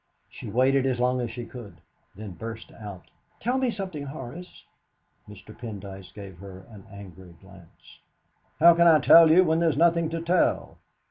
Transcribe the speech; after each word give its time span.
She 0.31 0.49
waited 0.49 0.87
as 0.87 0.99
long 0.99 1.21
as 1.21 1.29
she 1.29 1.45
could, 1.45 1.77
then 2.15 2.31
burst 2.31 2.71
out: 2.71 3.03
"Tell 3.39 3.59
me 3.59 3.69
something, 3.69 4.07
Horace!" 4.07 4.63
Mr. 5.29 5.55
Pendyce 5.55 6.11
gave 6.11 6.39
her 6.39 6.65
an 6.71 6.87
angry 6.91 7.35
glance. 7.39 7.99
"How 8.59 8.73
can 8.73 8.87
I 8.87 8.97
tell 8.97 9.29
you, 9.29 9.43
when 9.43 9.59
there's 9.59 9.77
nothing 9.77 10.09
to 10.09 10.19
tell? 10.21 10.79